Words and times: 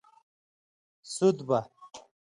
سُت 1.13 1.37
بہ 1.47 1.59